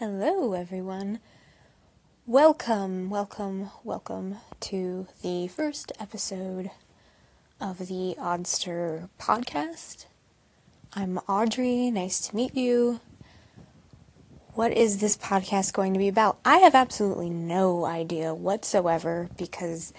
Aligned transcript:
Hello, 0.00 0.54
everyone. 0.54 1.20
Welcome, 2.26 3.10
welcome, 3.10 3.68
welcome 3.84 4.38
to 4.60 5.08
the 5.20 5.46
first 5.46 5.92
episode 6.00 6.70
of 7.60 7.76
the 7.80 8.16
Oddster 8.18 9.10
podcast. 9.20 10.06
I'm 10.94 11.18
Audrey. 11.28 11.90
Nice 11.90 12.18
to 12.28 12.34
meet 12.34 12.54
you. 12.54 13.00
What 14.54 14.72
is 14.72 15.02
this 15.02 15.18
podcast 15.18 15.74
going 15.74 15.92
to 15.92 15.98
be 15.98 16.08
about? 16.08 16.38
I 16.46 16.56
have 16.60 16.74
absolutely 16.74 17.28
no 17.28 17.84
idea 17.84 18.34
whatsoever 18.34 19.28
because 19.36 19.92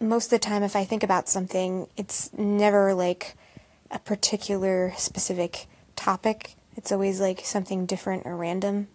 most 0.00 0.28
of 0.28 0.30
the 0.30 0.38
time, 0.38 0.62
if 0.62 0.74
I 0.74 0.86
think 0.86 1.02
about 1.02 1.28
something, 1.28 1.86
it's 1.98 2.32
never 2.32 2.94
like 2.94 3.36
a 3.90 3.98
particular 3.98 4.94
specific 4.96 5.66
topic 5.96 6.55
it's 6.76 6.92
always 6.92 7.20
like 7.20 7.40
something 7.44 7.86
different 7.86 8.26
or 8.26 8.36
random. 8.36 8.88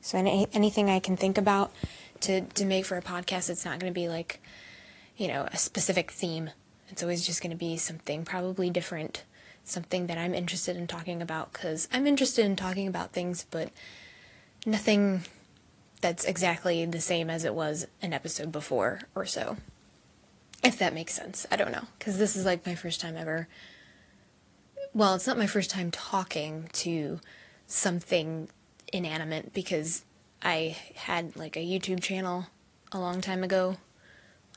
So 0.00 0.18
any, 0.18 0.46
anything 0.52 0.90
I 0.90 1.00
can 1.00 1.16
think 1.16 1.38
about 1.38 1.72
to 2.20 2.42
to 2.42 2.64
make 2.64 2.84
for 2.84 2.96
a 2.96 3.02
podcast, 3.02 3.48
it's 3.48 3.64
not 3.64 3.78
going 3.78 3.92
to 3.92 3.98
be 3.98 4.08
like, 4.08 4.40
you 5.16 5.28
know, 5.28 5.48
a 5.50 5.56
specific 5.56 6.10
theme. 6.10 6.50
It's 6.88 7.02
always 7.02 7.26
just 7.26 7.42
going 7.42 7.50
to 7.50 7.56
be 7.56 7.76
something 7.76 8.24
probably 8.24 8.70
different, 8.70 9.24
something 9.64 10.06
that 10.06 10.18
I'm 10.18 10.34
interested 10.34 10.76
in 10.76 10.86
talking 10.86 11.22
about 11.22 11.52
because 11.52 11.88
I'm 11.92 12.06
interested 12.06 12.44
in 12.44 12.56
talking 12.56 12.88
about 12.88 13.12
things, 13.12 13.46
but 13.50 13.70
nothing 14.66 15.22
that's 16.00 16.24
exactly 16.24 16.84
the 16.86 17.00
same 17.00 17.28
as 17.28 17.44
it 17.44 17.54
was 17.54 17.86
an 18.00 18.12
episode 18.12 18.52
before 18.52 19.02
or 19.14 19.26
so. 19.26 19.56
If 20.62 20.78
that 20.78 20.94
makes 20.94 21.14
sense. 21.14 21.46
I 21.50 21.56
don't 21.56 21.72
know. 21.72 21.84
Because 21.98 22.18
this 22.18 22.36
is 22.36 22.44
like 22.44 22.66
my 22.66 22.74
first 22.74 23.00
time 23.00 23.16
ever 23.16 23.48
well, 24.98 25.14
it's 25.14 25.28
not 25.28 25.38
my 25.38 25.46
first 25.46 25.70
time 25.70 25.92
talking 25.92 26.68
to 26.72 27.20
something 27.68 28.48
inanimate 28.92 29.52
because 29.52 30.04
I 30.42 30.76
had 30.96 31.36
like 31.36 31.56
a 31.56 31.60
YouTube 31.60 32.02
channel 32.02 32.46
a 32.90 32.98
long 32.98 33.20
time 33.20 33.44
ago, 33.44 33.76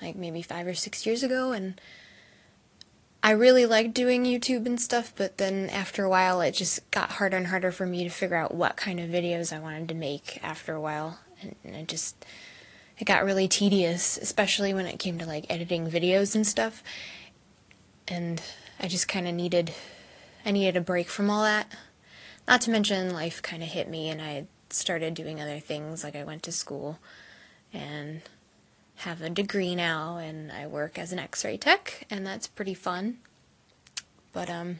like 0.02 0.16
maybe 0.16 0.42
five 0.42 0.66
or 0.66 0.74
six 0.74 1.06
years 1.06 1.22
ago, 1.22 1.52
and 1.52 1.80
I 3.22 3.32
really 3.32 3.68
liked 3.68 3.94
doing 3.94 4.24
YouTube 4.24 4.66
and 4.66 4.82
stuff, 4.82 5.14
but 5.16 5.38
then 5.38 5.70
after 5.70 6.04
a 6.04 6.10
while 6.10 6.42
it 6.42 6.54
just 6.54 6.90
got 6.90 7.12
harder 7.12 7.38
and 7.38 7.46
harder 7.46 7.72
for 7.72 7.86
me 7.86 8.04
to 8.04 8.10
figure 8.10 8.36
out 8.36 8.56
what 8.56 8.76
kind 8.76 9.00
of 9.00 9.12
videos 9.12 9.56
I 9.56 9.60
wanted 9.60 9.90
to 9.90 9.94
make 9.94 10.40
after 10.42 10.74
a 10.74 10.82
while, 10.82 11.20
and, 11.44 11.56
and 11.64 11.76
it 11.76 11.88
just 11.88 12.16
it 12.98 13.06
got 13.06 13.24
really 13.24 13.48
tedious, 13.48 14.18
especially 14.18 14.74
when 14.74 14.88
it 14.88 14.98
came 14.98 15.20
to 15.20 15.26
like 15.28 15.46
editing 15.52 15.88
videos 15.88 16.34
and 16.34 16.48
stuff. 16.48 16.84
And 18.08 18.42
I 18.80 18.88
just 18.88 19.08
kind 19.08 19.28
of 19.28 19.36
needed 19.36 19.72
I 20.46 20.52
needed 20.52 20.78
a 20.78 20.82
break 20.82 21.10
from 21.10 21.30
all 21.30 21.44
that. 21.44 21.72
Not 22.48 22.62
to 22.62 22.72
mention, 22.72 23.14
life 23.14 23.42
kind 23.42 23.62
of 23.62 23.70
hit 23.70 23.88
me, 23.90 24.10
and 24.10 24.22
I 24.22 24.46
started 24.70 25.14
doing 25.14 25.42
other 25.42 25.60
things. 25.60 26.04
Like 26.04 26.16
I 26.16 26.24
went 26.24 26.44
to 26.44 26.52
school 26.52 27.00
and 27.74 28.22
have 28.98 29.22
a 29.22 29.30
degree 29.30 29.76
now, 29.76 30.18
and 30.18 30.52
I 30.52 30.68
work 30.68 30.98
as 30.98 31.12
an 31.12 31.20
X-ray 31.20 31.58
tech, 31.58 32.06
and 32.10 32.26
that's 32.26 32.48
pretty 32.48 32.74
fun. 32.74 33.18
But 34.34 34.50
um, 34.50 34.80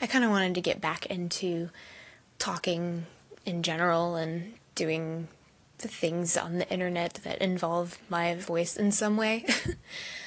I 0.00 0.06
kind 0.06 0.24
of 0.24 0.30
wanted 0.30 0.54
to 0.54 0.60
get 0.60 0.80
back 0.80 1.06
into 1.06 1.70
talking 2.38 3.06
in 3.46 3.62
general 3.62 4.16
and 4.16 4.54
doing 4.74 5.28
the 5.78 5.88
things 5.88 6.36
on 6.36 6.58
the 6.58 6.68
internet 6.70 7.14
that 7.24 7.38
involve 7.38 7.98
my 8.08 8.34
voice 8.34 8.76
in 8.76 8.92
some 8.92 9.16
way. 9.16 9.44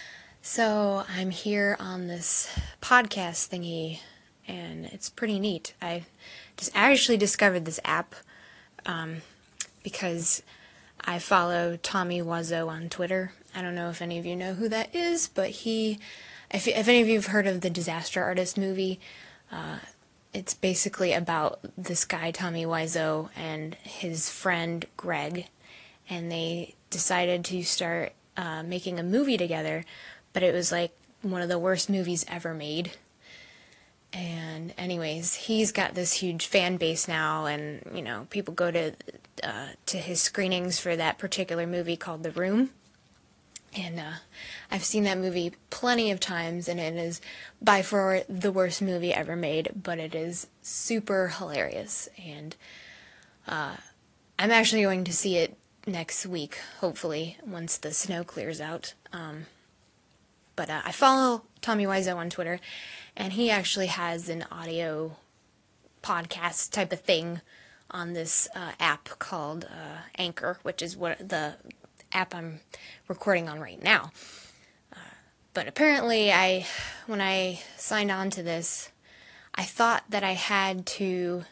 So 0.49 1.03
I'm 1.13 1.31
here 1.31 1.75
on 1.77 2.07
this 2.07 2.49
podcast 2.81 3.49
thingy, 3.49 3.99
and 4.47 4.85
it's 4.85 5.09
pretty 5.09 5.39
neat. 5.39 5.73
I 5.81 6.05
just 6.55 6.71
actually 6.73 7.17
discovered 7.17 7.65
this 7.65 7.81
app 7.83 8.15
um, 8.85 9.17
because 9.83 10.41
I 11.03 11.19
follow 11.19 11.75
Tommy 11.75 12.21
Wiseau 12.21 12.69
on 12.69 12.87
Twitter. 12.87 13.33
I 13.53 13.61
don't 13.61 13.75
know 13.75 13.89
if 13.89 14.01
any 14.01 14.17
of 14.19 14.25
you 14.25 14.37
know 14.37 14.53
who 14.53 14.69
that 14.69 14.95
is, 14.95 15.27
but 15.27 15.49
he, 15.49 15.99
if, 16.49 16.65
if 16.65 16.87
any 16.87 17.01
of 17.01 17.09
you 17.09 17.15
have 17.15 17.27
heard 17.27 17.45
of 17.45 17.59
the 17.59 17.69
Disaster 17.69 18.23
Artist 18.23 18.57
movie, 18.57 19.01
uh, 19.51 19.79
it's 20.33 20.53
basically 20.53 21.11
about 21.11 21.59
this 21.77 22.05
guy 22.05 22.31
Tommy 22.31 22.65
Wiseau 22.65 23.29
and 23.35 23.75
his 23.83 24.29
friend 24.29 24.85
Greg, 24.95 25.47
and 26.09 26.31
they 26.31 26.75
decided 26.89 27.43
to 27.45 27.63
start 27.63 28.13
uh, 28.37 28.63
making 28.63 28.97
a 28.97 29.03
movie 29.03 29.37
together 29.37 29.83
but 30.33 30.43
it 30.43 30.53
was 30.53 30.71
like 30.71 30.91
one 31.21 31.41
of 31.41 31.49
the 31.49 31.59
worst 31.59 31.89
movies 31.89 32.25
ever 32.27 32.53
made. 32.53 32.91
And 34.13 34.73
anyways, 34.77 35.33
he's 35.33 35.71
got 35.71 35.93
this 35.93 36.13
huge 36.13 36.47
fan 36.47 36.77
base 36.77 37.07
now, 37.07 37.45
and 37.45 37.81
you 37.93 38.01
know 38.01 38.27
people 38.29 38.53
go 38.53 38.71
to 38.71 38.93
uh, 39.43 39.67
to 39.87 39.97
his 39.97 40.21
screenings 40.21 40.79
for 40.79 40.95
that 40.95 41.17
particular 41.17 41.67
movie 41.67 41.97
called 41.97 42.23
The 42.23 42.31
Room. 42.31 42.71
And 43.75 43.99
uh, 43.99 44.13
I've 44.71 44.85
seen 44.85 45.03
that 45.03 45.17
movie 45.17 45.51
plenty 45.69 46.09
of 46.09 46.19
times, 46.19 46.67
and 46.67 46.79
it 46.79 46.95
is 46.95 47.21
by 47.61 47.81
far 47.81 48.21
the 48.27 48.51
worst 48.51 48.81
movie 48.81 49.13
ever 49.13 49.35
made, 49.35 49.71
but 49.75 49.99
it 49.99 50.15
is 50.15 50.47
super 50.61 51.27
hilarious. 51.27 52.07
And 52.17 52.55
uh, 53.47 53.75
I'm 54.39 54.51
actually 54.51 54.83
going 54.83 55.03
to 55.03 55.13
see 55.13 55.37
it 55.37 55.57
next 55.85 56.25
week, 56.25 56.57
hopefully, 56.79 57.37
once 57.45 57.77
the 57.77 57.91
snow 57.91 58.23
clears 58.23 58.61
out. 58.61 58.93
Um, 59.13 59.45
but 60.57 60.69
uh, 60.69 60.81
I 60.83 60.91
follow 60.91 61.43
Tommy 61.61 61.85
Wiseau 61.85 62.17
on 62.17 62.29
Twitter, 62.29 62.59
and 63.15 63.31
he 63.31 63.49
actually 63.49 63.85
has 63.85 64.27
an 64.27 64.43
audio 64.51 65.15
podcast 66.03 66.71
type 66.71 66.91
of 66.91 66.99
thing 66.99 67.39
on 67.89 68.11
this 68.11 68.49
uh, 68.53 68.71
app 68.79 69.07
called 69.19 69.65
uh, 69.65 69.99
Anchor, 70.17 70.57
which 70.63 70.81
is 70.81 70.97
what 70.97 71.29
the 71.29 71.55
app 72.11 72.35
I'm 72.35 72.59
recording 73.07 73.47
on 73.47 73.61
right 73.61 73.81
now. 73.81 74.11
Uh, 74.91 75.13
but 75.53 75.67
apparently, 75.67 76.33
I 76.33 76.65
when 77.05 77.21
I 77.21 77.61
signed 77.77 78.11
on 78.11 78.29
to 78.31 78.43
this, 78.43 78.89
I 79.55 79.63
thought 79.63 80.03
that 80.09 80.23
I 80.23 80.33
had 80.33 80.85
to 80.87 81.45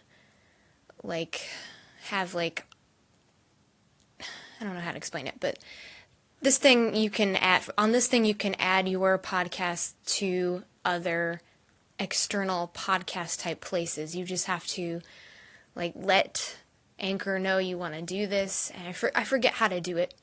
like 1.03 1.47
have 2.05 2.33
like 2.33 2.65
I 4.59 4.63
don't 4.63 4.73
know 4.73 4.81
how 4.81 4.91
to 4.91 4.97
explain 4.97 5.27
it, 5.27 5.35
but 5.39 5.59
this 6.45 6.57
thing 6.59 6.95
you 6.95 7.09
can 7.09 7.35
add 7.37 7.63
on 7.75 7.91
this 7.91 8.05
thing 8.05 8.23
you 8.23 8.35
can 8.35 8.53
add 8.59 8.87
your 8.87 9.17
podcast 9.17 9.93
to 10.05 10.61
other 10.85 11.41
external 11.97 12.69
podcast 12.71 13.41
type 13.41 13.61
places. 13.61 14.15
You 14.15 14.25
just 14.25 14.45
have 14.45 14.67
to 14.67 15.01
like 15.73 15.93
let 15.95 16.57
Anchor 16.99 17.39
know 17.39 17.57
you 17.57 17.79
want 17.79 17.95
to 17.95 18.01
do 18.03 18.27
this, 18.27 18.71
and 18.75 18.87
I, 18.87 18.93
for, 18.93 19.11
I 19.15 19.23
forget 19.23 19.53
how 19.53 19.67
to 19.67 19.81
do 19.81 19.97
it, 19.97 20.13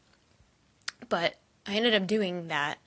but 1.08 1.34
I 1.66 1.74
ended 1.74 1.92
up 1.92 2.06
doing 2.06 2.46
that. 2.46 2.78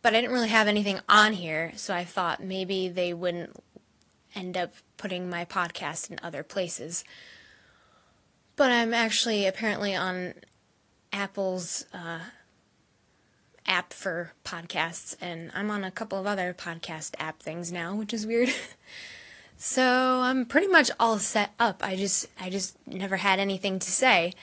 But 0.00 0.14
I 0.14 0.22
didn't 0.22 0.34
really 0.34 0.48
have 0.48 0.66
anything 0.66 1.00
on 1.06 1.34
here, 1.34 1.72
so 1.76 1.94
I 1.94 2.04
thought 2.04 2.42
maybe 2.42 2.88
they 2.88 3.12
wouldn't 3.12 3.56
end 4.34 4.56
up 4.56 4.72
putting 4.96 5.28
my 5.28 5.44
podcast 5.44 6.10
in 6.10 6.18
other 6.22 6.42
places. 6.42 7.04
But 8.56 8.72
I'm 8.72 8.94
actually 8.94 9.44
apparently 9.46 9.94
on 9.94 10.32
Apple's 11.12 11.84
uh, 11.92 12.20
app 13.66 13.92
for 13.92 14.32
podcasts, 14.44 15.16
and 15.20 15.50
I'm 15.54 15.70
on 15.70 15.84
a 15.84 15.90
couple 15.90 16.18
of 16.18 16.26
other 16.26 16.54
podcast 16.54 17.14
app 17.18 17.40
things 17.40 17.72
now, 17.72 17.94
which 17.94 18.12
is 18.12 18.26
weird. 18.26 18.50
so 19.56 20.20
I'm 20.22 20.46
pretty 20.46 20.68
much 20.68 20.90
all 21.00 21.18
set 21.18 21.52
up. 21.58 21.84
I 21.84 21.96
just 21.96 22.26
I 22.40 22.50
just 22.50 22.76
never 22.86 23.16
had 23.16 23.38
anything 23.38 23.78
to 23.78 23.90
say. 23.90 24.34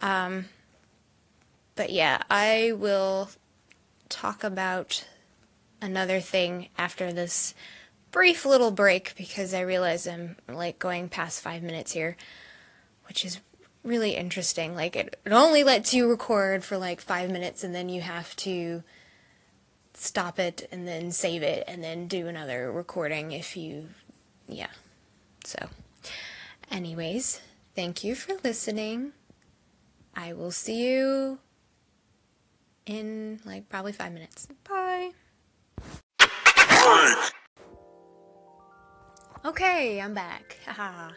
Um, 0.00 0.46
but 1.74 1.90
yeah, 1.90 2.22
I 2.30 2.72
will 2.76 3.30
talk 4.08 4.44
about 4.44 5.04
another 5.80 6.20
thing 6.20 6.68
after 6.76 7.12
this 7.12 7.54
brief 8.10 8.44
little 8.44 8.70
break 8.70 9.14
because 9.16 9.54
I 9.54 9.60
realize 9.60 10.06
I'm 10.06 10.36
like 10.48 10.78
going 10.78 11.08
past 11.08 11.40
five 11.40 11.62
minutes 11.62 11.92
here, 11.92 12.16
which 13.06 13.24
is 13.24 13.40
really 13.82 14.14
interesting. 14.14 14.74
Like 14.74 14.96
it, 14.96 15.18
it 15.24 15.32
only 15.32 15.64
lets 15.64 15.94
you 15.94 16.08
record 16.08 16.64
for 16.64 16.78
like 16.78 17.00
five 17.00 17.30
minutes 17.30 17.64
and 17.64 17.74
then 17.74 17.88
you 17.88 18.00
have 18.00 18.34
to 18.36 18.82
stop 19.94 20.38
it 20.38 20.68
and 20.72 20.86
then 20.86 21.12
save 21.12 21.42
it 21.42 21.64
and 21.66 21.82
then 21.82 22.06
do 22.06 22.26
another 22.26 22.70
recording 22.72 23.32
if 23.32 23.56
you 23.56 23.88
yeah. 24.48 24.70
So 25.44 25.68
anyways, 26.70 27.40
thank 27.74 28.04
you 28.04 28.14
for 28.14 28.34
listening. 28.42 29.12
I 30.14 30.32
will 30.32 30.50
see 30.50 30.82
you 30.86 31.38
in 32.86 33.40
like 33.44 33.68
probably 33.68 33.92
five 33.92 34.12
minutes. 34.12 34.48
Bye. 34.68 35.10
Okay, 39.44 40.00
I'm 40.00 40.12
back. 40.12 40.58
Haha. 40.66 41.12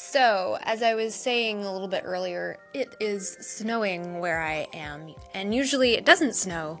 So, 0.00 0.56
as 0.62 0.84
I 0.84 0.94
was 0.94 1.12
saying 1.12 1.64
a 1.64 1.72
little 1.72 1.88
bit 1.88 2.04
earlier, 2.06 2.56
it 2.72 2.94
is 3.00 3.30
snowing 3.40 4.20
where 4.20 4.40
I 4.40 4.68
am, 4.72 5.12
and 5.34 5.52
usually 5.52 5.94
it 5.94 6.04
doesn't 6.06 6.36
snow. 6.36 6.80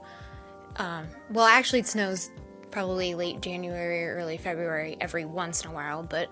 Um, 0.76 1.08
well, 1.28 1.44
actually, 1.44 1.80
it 1.80 1.88
snows 1.88 2.30
probably 2.70 3.16
late 3.16 3.40
January 3.40 4.06
or 4.06 4.14
early 4.14 4.36
February 4.36 4.96
every 5.00 5.24
once 5.24 5.64
in 5.64 5.70
a 5.70 5.74
while, 5.74 6.04
but 6.04 6.30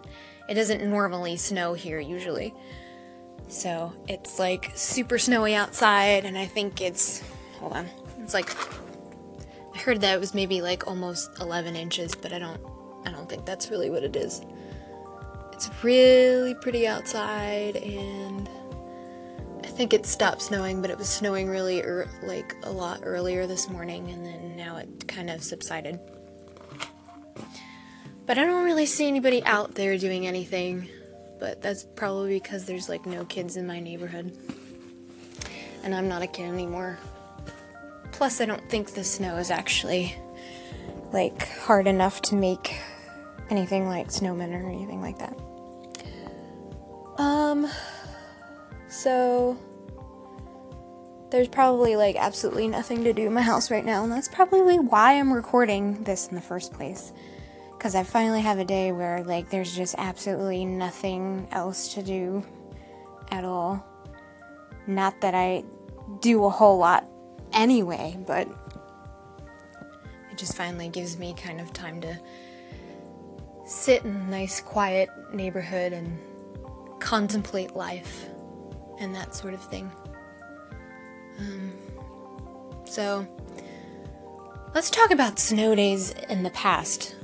it 0.49 0.55
doesn't 0.55 0.89
normally 0.89 1.37
snow 1.37 1.75
here 1.75 1.99
usually. 1.99 2.55
So 3.49 3.93
it's 4.07 4.39
like 4.39 4.71
super 4.77 5.19
snowy 5.19 5.57
outside, 5.57 6.25
and 6.25 6.39
I 6.39 6.47
think 6.47 6.81
it's, 6.81 7.21
hold 7.59 7.73
on, 7.73 7.89
it's 8.21 8.33
like, 8.33 8.57
I 9.75 9.79
heard 9.79 10.01
that 10.03 10.15
it 10.15 10.21
was 10.21 10.35
maybe 10.35 10.63
like 10.63 10.87
almost 10.87 11.31
11 11.41 11.75
inches, 11.75 12.15
but 12.15 12.33
I 12.33 12.39
don't, 12.39 12.61
I 13.05 13.11
don't 13.11 13.29
think 13.29 13.45
that's 13.45 13.71
really 13.71 13.91
what 13.91 14.05
it 14.05 14.15
is. 14.15 14.41
It's 15.57 15.71
really 15.83 16.53
pretty 16.53 16.87
outside, 16.87 17.77
and 17.77 18.47
I 19.65 19.69
think 19.69 19.95
it 19.95 20.05
stopped 20.05 20.43
snowing, 20.43 20.83
but 20.83 20.91
it 20.91 20.99
was 20.99 21.09
snowing 21.09 21.49
really 21.49 21.83
er- 21.83 22.11
like 22.23 22.55
a 22.65 22.71
lot 22.71 23.01
earlier 23.05 23.47
this 23.47 23.71
morning, 23.71 24.11
and 24.11 24.27
then 24.27 24.55
now 24.55 24.77
it 24.77 25.09
kind 25.09 25.31
of 25.31 25.43
subsided. 25.43 25.99
But 28.27 28.37
I 28.37 28.45
don't 28.45 28.67
really 28.67 28.85
see 28.85 29.09
anybody 29.09 29.43
out 29.45 29.75
there 29.75 29.97
doing 29.97 30.27
anything, 30.27 30.91
but 31.41 31.63
that's 31.63 31.85
probably 31.85 32.35
because 32.35 32.67
there's 32.67 32.91
like 32.91 33.07
no 33.07 33.25
kids 33.25 33.57
in 33.57 33.67
my 33.67 33.81
neighborhood. 33.81 34.37
And 35.83 35.95
I'm 35.95 36.07
not 36.07 36.21
a 36.21 36.27
kid 36.27 36.51
anymore. 36.51 36.99
Plus, 38.13 38.43
I 38.43 38.45
don't 38.45 38.69
think 38.69 38.91
the 38.91 39.05
snow 39.05 39.39
is 39.39 39.51
actually 39.51 40.15
like 41.15 41.49
hard 41.61 41.87
enough 41.87 42.21
to 42.23 42.35
make 42.35 42.77
anything 43.51 43.89
like 43.89 44.09
snowmen 44.09 44.53
or 44.53 44.69
anything 44.69 45.01
like 45.01 45.19
that. 45.19 45.39
Um, 47.19 47.69
so 48.89 49.59
there's 51.31 51.49
probably 51.49 51.97
like 51.97 52.17
absolutely 52.17 52.69
nothing 52.69 53.05
to 53.05 53.13
do 53.13 53.27
in 53.27 53.33
my 53.33 53.43
house 53.43 53.71
right 53.71 53.85
now, 53.85 54.03
and 54.05 54.13
that's 54.13 54.29
probably 54.29 54.79
why 54.79 55.15
I'm 55.15 55.33
recording 55.33 56.05
this 56.05 56.29
in 56.29 56.35
the 56.35 56.41
first 56.41 56.73
place 56.73 57.13
because 57.77 57.95
I 57.95 58.05
finally 58.05 58.41
have 58.41 58.59
a 58.59 58.65
day 58.65 58.93
where 58.93 59.23
like 59.25 59.51
there's 59.51 59.75
just 59.75 59.95
absolutely 59.99 60.65
nothing 60.65 61.47
else 61.53 61.95
to 61.95 62.03
do 62.03 62.45
at 63.31 63.45
all. 63.45 63.85
Not 64.87 65.21
that 65.21 65.35
I 65.35 65.65
do 66.21 66.45
a 66.45 66.51
whole 66.51 66.79
lot 66.79 67.07
anyway, 67.53 68.17
but 68.27 68.49
it 70.31 70.39
just 70.39 70.57
finally 70.57 70.89
gives 70.89 71.19
me 71.19 71.35
kind 71.35 71.61
of 71.61 71.73
time 71.73 72.01
to 72.01 72.19
sit 73.67 74.05
in 74.05 74.15
a 74.15 74.25
nice 74.31 74.61
quiet 74.61 75.11
neighborhood 75.33 75.93
and 75.93 76.19
contemplate 77.01 77.75
life 77.75 78.27
and 78.99 79.15
that 79.15 79.35
sort 79.35 79.55
of 79.55 79.63
thing. 79.63 79.91
Um, 81.39 81.73
so 82.85 83.27
let's 84.75 84.89
talk 84.89 85.11
about 85.11 85.39
snow 85.39 85.75
days 85.75 86.13
in 86.31 86.43
the 86.43 86.51
past. 86.51 87.17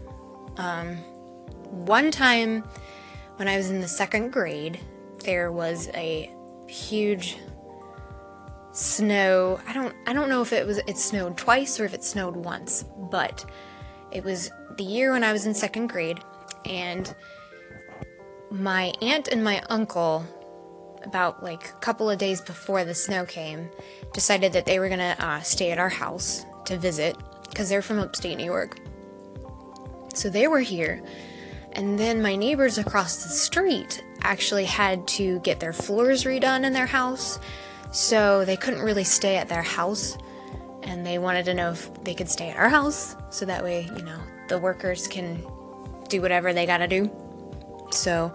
Um, 0.56 0.96
one 1.70 2.10
time 2.10 2.64
when 3.36 3.48
I 3.48 3.56
was 3.56 3.70
in 3.70 3.80
the 3.80 3.88
second 3.88 4.32
grade, 4.32 4.78
there 5.20 5.50
was 5.52 5.88
a 5.94 6.30
huge 6.66 7.38
snow. 8.72 9.60
I 9.66 9.72
don't 9.72 9.94
I 10.06 10.12
don't 10.12 10.28
know 10.28 10.42
if 10.42 10.52
it 10.52 10.66
was 10.66 10.78
it 10.86 10.98
snowed 10.98 11.36
twice 11.38 11.78
or 11.78 11.84
if 11.84 11.94
it 11.94 12.02
snowed 12.04 12.36
once, 12.36 12.84
but 13.10 13.44
it 14.10 14.24
was 14.24 14.50
the 14.76 14.84
year 14.84 15.12
when 15.12 15.24
I 15.24 15.32
was 15.32 15.46
in 15.46 15.54
second 15.54 15.86
grade 15.86 16.18
and 16.64 17.14
my 18.50 18.92
aunt 19.00 19.28
and 19.28 19.42
my 19.42 19.62
uncle 19.70 20.24
about 21.04 21.42
like 21.42 21.70
a 21.70 21.72
couple 21.74 22.08
of 22.08 22.18
days 22.18 22.40
before 22.40 22.84
the 22.84 22.94
snow 22.94 23.24
came 23.24 23.68
decided 24.12 24.52
that 24.52 24.66
they 24.66 24.78
were 24.78 24.88
gonna 24.88 25.16
uh, 25.18 25.40
stay 25.40 25.70
at 25.70 25.78
our 25.78 25.88
house 25.88 26.44
to 26.66 26.76
visit 26.76 27.16
because 27.48 27.68
they're 27.68 27.82
from 27.82 27.98
upstate 27.98 28.36
New 28.36 28.44
York. 28.44 28.78
So 30.14 30.28
they 30.28 30.46
were 30.46 30.60
here. 30.60 31.02
And 31.72 31.98
then 31.98 32.20
my 32.20 32.36
neighbors 32.36 32.78
across 32.78 33.22
the 33.22 33.30
street 33.30 34.04
actually 34.22 34.66
had 34.66 35.06
to 35.08 35.40
get 35.40 35.58
their 35.60 35.72
floors 35.72 36.24
redone 36.24 36.64
in 36.64 36.72
their 36.72 36.86
house. 36.86 37.38
So 37.92 38.44
they 38.44 38.56
couldn't 38.56 38.82
really 38.82 39.04
stay 39.04 39.36
at 39.36 39.48
their 39.48 39.62
house. 39.62 40.16
And 40.82 41.06
they 41.06 41.18
wanted 41.18 41.44
to 41.46 41.54
know 41.54 41.70
if 41.70 41.92
they 42.04 42.14
could 42.14 42.28
stay 42.28 42.50
at 42.50 42.56
our 42.56 42.68
house. 42.68 43.16
So 43.30 43.46
that 43.46 43.62
way, 43.62 43.88
you 43.96 44.02
know, 44.02 44.20
the 44.48 44.58
workers 44.58 45.08
can 45.08 45.42
do 46.12 46.22
whatever 46.22 46.52
they 46.52 46.66
gotta 46.66 46.86
do. 46.86 47.10
So 47.90 48.32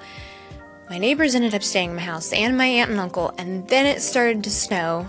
my 0.89 0.97
neighbors 0.97 1.35
ended 1.35 1.55
up 1.55 1.63
staying 1.63 1.91
in 1.91 1.95
my 1.95 2.01
house 2.01 2.33
and 2.33 2.57
my 2.57 2.65
aunt 2.65 2.91
and 2.91 2.99
uncle. 2.99 3.33
And 3.37 3.67
then 3.67 3.85
it 3.85 4.01
started 4.01 4.43
to 4.43 4.49
snow 4.49 5.07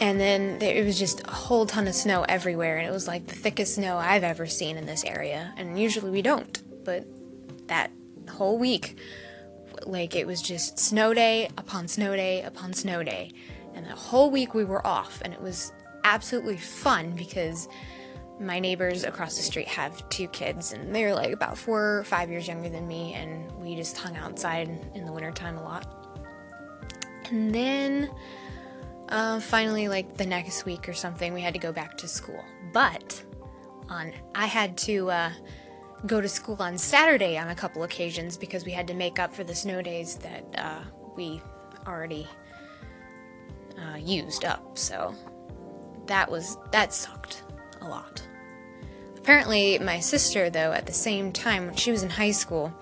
and 0.00 0.18
then 0.18 0.58
there, 0.58 0.74
it 0.74 0.84
was 0.84 0.98
just 0.98 1.26
a 1.28 1.30
whole 1.30 1.64
ton 1.64 1.86
of 1.86 1.94
snow 1.94 2.24
everywhere 2.28 2.76
and 2.78 2.86
it 2.86 2.90
was 2.90 3.06
like 3.06 3.26
the 3.26 3.36
thickest 3.36 3.76
snow 3.76 3.98
i've 3.98 4.24
ever 4.24 4.46
seen 4.46 4.76
in 4.76 4.84
this 4.84 5.04
area 5.04 5.52
and 5.56 5.78
usually 5.78 6.10
we 6.10 6.20
don't 6.22 6.62
but 6.84 7.06
that 7.68 7.90
whole 8.30 8.58
week 8.58 8.98
like 9.86 10.16
it 10.16 10.26
was 10.26 10.42
just 10.42 10.78
snow 10.78 11.14
day 11.14 11.48
upon 11.56 11.86
snow 11.86 12.16
day 12.16 12.42
upon 12.42 12.72
snow 12.72 13.02
day 13.02 13.30
and 13.74 13.86
the 13.86 13.94
whole 13.94 14.30
week 14.30 14.54
we 14.54 14.64
were 14.64 14.84
off 14.84 15.22
and 15.24 15.32
it 15.32 15.40
was 15.40 15.72
absolutely 16.04 16.56
fun 16.56 17.14
because 17.14 17.68
my 18.42 18.58
neighbors 18.58 19.04
across 19.04 19.36
the 19.36 19.42
street 19.42 19.68
have 19.68 20.08
two 20.08 20.28
kids 20.28 20.72
and 20.72 20.94
they're 20.94 21.14
like 21.14 21.32
about 21.32 21.56
four 21.56 21.98
or 21.98 22.04
five 22.04 22.30
years 22.30 22.48
younger 22.48 22.68
than 22.68 22.86
me 22.86 23.14
and 23.14 23.50
we 23.52 23.74
just 23.74 23.96
hung 23.96 24.16
outside 24.16 24.68
in 24.94 25.04
the 25.04 25.12
wintertime 25.12 25.56
a 25.56 25.62
lot 25.62 26.02
and 27.30 27.54
then 27.54 28.10
uh, 29.12 29.40
finally, 29.40 29.88
like 29.88 30.16
the 30.16 30.24
next 30.24 30.64
week 30.64 30.88
or 30.88 30.94
something, 30.94 31.34
we 31.34 31.42
had 31.42 31.52
to 31.52 31.60
go 31.60 31.70
back 31.70 31.98
to 31.98 32.08
school. 32.08 32.42
But 32.72 33.22
on, 33.90 34.12
I 34.34 34.46
had 34.46 34.76
to 34.78 35.10
uh, 35.10 35.32
go 36.06 36.22
to 36.22 36.28
school 36.28 36.56
on 36.60 36.78
Saturday 36.78 37.36
on 37.36 37.48
a 37.48 37.54
couple 37.54 37.82
occasions 37.82 38.38
because 38.38 38.64
we 38.64 38.72
had 38.72 38.86
to 38.88 38.94
make 38.94 39.18
up 39.18 39.34
for 39.34 39.44
the 39.44 39.54
snow 39.54 39.82
days 39.82 40.16
that 40.16 40.44
uh, 40.56 40.80
we 41.14 41.42
already 41.86 42.26
uh, 43.78 43.96
used 43.96 44.46
up. 44.46 44.78
So 44.78 45.14
that 46.06 46.30
was 46.30 46.56
that 46.70 46.94
sucked 46.94 47.42
a 47.82 47.88
lot. 47.88 48.26
Apparently, 49.22 49.78
my 49.78 50.00
sister, 50.00 50.50
though, 50.50 50.72
at 50.72 50.86
the 50.86 50.92
same 50.92 51.32
time 51.32 51.66
when 51.66 51.76
she 51.76 51.92
was 51.92 52.02
in 52.02 52.10
high 52.10 52.32
school, 52.32 52.74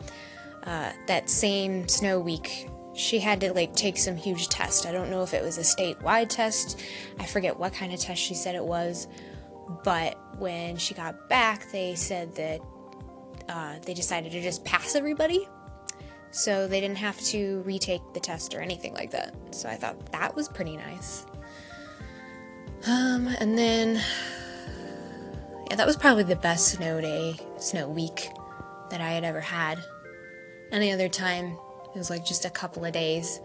uh, 0.64 0.90
that 1.06 1.28
same 1.28 1.86
snow 1.86 2.18
week, 2.18 2.66
she 2.94 3.18
had 3.18 3.42
to 3.42 3.52
like 3.52 3.74
take 3.76 3.98
some 3.98 4.16
huge 4.16 4.48
test. 4.48 4.86
I 4.86 4.92
don't 4.92 5.10
know 5.10 5.22
if 5.22 5.34
it 5.34 5.42
was 5.42 5.58
a 5.58 5.60
statewide 5.60 6.30
test. 6.30 6.80
I 7.18 7.26
forget 7.26 7.58
what 7.58 7.74
kind 7.74 7.92
of 7.92 8.00
test 8.00 8.22
she 8.22 8.32
said 8.34 8.54
it 8.54 8.64
was. 8.64 9.06
But 9.84 10.18
when 10.38 10.78
she 10.78 10.94
got 10.94 11.28
back, 11.28 11.70
they 11.72 11.94
said 11.94 12.34
that 12.36 12.60
uh, 13.50 13.74
they 13.84 13.92
decided 13.92 14.32
to 14.32 14.40
just 14.40 14.64
pass 14.64 14.94
everybody. 14.94 15.46
So 16.30 16.66
they 16.66 16.80
didn't 16.80 16.98
have 16.98 17.20
to 17.20 17.60
retake 17.66 18.00
the 18.14 18.20
test 18.20 18.54
or 18.54 18.60
anything 18.60 18.94
like 18.94 19.10
that. 19.10 19.34
So 19.50 19.68
I 19.68 19.74
thought 19.74 20.10
that 20.12 20.34
was 20.34 20.48
pretty 20.48 20.76
nice. 20.78 21.26
Um, 22.86 23.28
and 23.40 23.58
then, 23.58 24.02
that 25.76 25.86
was 25.86 25.96
probably 25.96 26.24
the 26.24 26.36
best 26.36 26.68
snow 26.68 27.00
day, 27.00 27.36
snow 27.58 27.88
week 27.88 28.28
that 28.90 29.00
I 29.00 29.10
had 29.10 29.24
ever 29.24 29.40
had. 29.40 29.78
Any 30.72 30.92
other 30.92 31.08
time, 31.08 31.56
it 31.94 31.98
was 31.98 32.10
like 32.10 32.24
just 32.24 32.44
a 32.44 32.50
couple 32.50 32.84
of 32.84 32.92
days, 32.92 33.40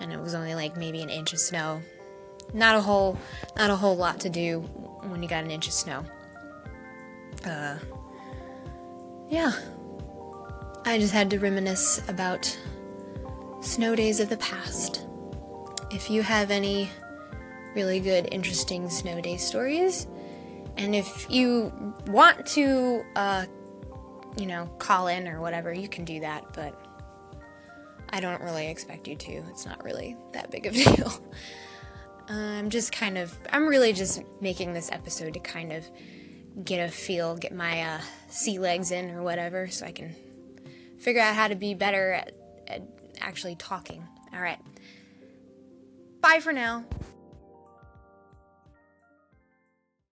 and 0.00 0.12
it 0.12 0.20
was 0.20 0.34
only 0.34 0.54
like 0.54 0.76
maybe 0.76 1.02
an 1.02 1.10
inch 1.10 1.32
of 1.32 1.40
snow. 1.40 1.82
Not 2.52 2.76
a 2.76 2.80
whole, 2.80 3.18
not 3.56 3.70
a 3.70 3.76
whole 3.76 3.96
lot 3.96 4.20
to 4.20 4.30
do 4.30 4.60
when 5.08 5.22
you 5.22 5.28
got 5.28 5.44
an 5.44 5.50
inch 5.50 5.66
of 5.66 5.72
snow. 5.72 6.04
Uh, 7.44 7.78
yeah. 9.28 9.52
I 10.84 10.98
just 10.98 11.14
had 11.14 11.30
to 11.30 11.38
reminisce 11.38 12.06
about 12.08 12.56
snow 13.62 13.96
days 13.96 14.20
of 14.20 14.28
the 14.28 14.36
past. 14.36 15.06
If 15.90 16.10
you 16.10 16.22
have 16.22 16.50
any 16.50 16.90
really 17.74 18.00
good, 18.00 18.28
interesting 18.30 18.90
snow 18.90 19.20
day 19.20 19.38
stories, 19.38 20.06
and 20.76 20.94
if 20.94 21.30
you 21.30 21.72
want 22.06 22.46
to, 22.46 23.04
uh, 23.16 23.46
you 24.36 24.46
know, 24.46 24.66
call 24.78 25.06
in 25.06 25.28
or 25.28 25.40
whatever, 25.40 25.72
you 25.72 25.88
can 25.88 26.04
do 26.04 26.20
that, 26.20 26.52
but 26.54 26.80
I 28.10 28.20
don't 28.20 28.40
really 28.42 28.68
expect 28.68 29.08
you 29.08 29.16
to. 29.16 29.32
It's 29.50 29.66
not 29.66 29.82
really 29.84 30.16
that 30.32 30.50
big 30.50 30.66
of 30.66 30.74
a 30.74 30.84
deal. 30.96 31.12
I'm 32.28 32.70
just 32.70 32.92
kind 32.92 33.18
of, 33.18 33.36
I'm 33.50 33.66
really 33.66 33.92
just 33.92 34.22
making 34.40 34.72
this 34.72 34.90
episode 34.90 35.34
to 35.34 35.40
kind 35.40 35.72
of 35.72 35.84
get 36.64 36.78
a 36.78 36.90
feel, 36.90 37.36
get 37.36 37.54
my 37.54 37.82
uh, 37.82 38.00
sea 38.28 38.58
legs 38.58 38.90
in 38.90 39.10
or 39.10 39.22
whatever, 39.22 39.68
so 39.68 39.86
I 39.86 39.92
can 39.92 40.14
figure 40.98 41.20
out 41.20 41.34
how 41.34 41.48
to 41.48 41.54
be 41.54 41.74
better 41.74 42.12
at, 42.12 42.32
at 42.66 42.82
actually 43.20 43.56
talking. 43.56 44.06
All 44.32 44.40
right. 44.40 44.60
Bye 46.20 46.40
for 46.40 46.52
now. 46.52 46.84